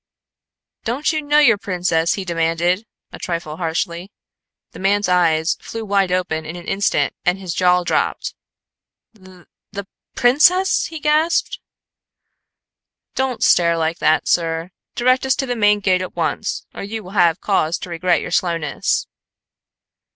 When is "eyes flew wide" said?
5.07-6.11